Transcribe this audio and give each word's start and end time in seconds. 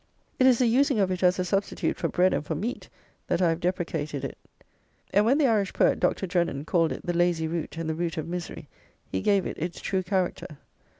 It 0.39 0.47
is 0.47 0.57
the 0.57 0.65
using 0.65 0.99
of 0.99 1.11
it 1.11 1.21
as 1.21 1.37
a 1.37 1.45
substitute 1.45 1.95
for 1.95 2.07
bread 2.07 2.33
and 2.33 2.43
for 2.43 2.55
meat, 2.55 2.89
that 3.27 3.39
I 3.39 3.49
have 3.49 3.59
deprecated 3.59 4.23
it; 4.25 4.35
and 5.13 5.27
when 5.27 5.37
the 5.37 5.45
Irish 5.45 5.73
poet, 5.73 5.99
Dr. 5.99 6.25
Drennen, 6.25 6.65
called 6.65 6.91
it 6.91 7.05
"the 7.05 7.13
lazy 7.13 7.47
root, 7.47 7.77
and 7.77 7.87
the 7.87 7.93
root 7.93 8.17
of 8.17 8.27
misery," 8.27 8.67
he 9.11 9.21
gave 9.21 9.45
it 9.45 9.59
its 9.59 9.79
true 9.79 10.01
character. 10.01 10.57